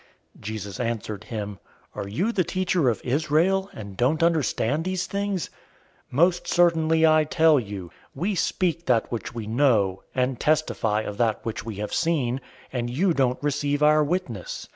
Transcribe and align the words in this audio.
003:010 0.35 0.41
Jesus 0.41 0.79
answered 0.79 1.23
him, 1.25 1.59
"Are 1.93 2.07
you 2.07 2.31
the 2.31 2.43
teacher 2.43 2.89
of 2.89 3.01
Israel, 3.03 3.69
and 3.71 3.95
don't 3.95 4.23
understand 4.23 4.83
these 4.83 5.05
things? 5.05 5.45
003:011 5.45 5.51
Most 6.13 6.47
certainly 6.47 7.05
I 7.05 7.23
tell 7.23 7.59
you, 7.59 7.91
we 8.15 8.33
speak 8.33 8.87
that 8.87 9.11
which 9.11 9.35
we 9.35 9.45
know, 9.45 10.01
and 10.15 10.39
testify 10.39 11.01
of 11.01 11.17
that 11.19 11.45
which 11.45 11.63
we 11.63 11.75
have 11.75 11.93
seen, 11.93 12.41
and 12.73 12.89
you 12.89 13.13
don't 13.13 13.37
receive 13.43 13.83
our 13.83 14.03
witness. 14.03 14.69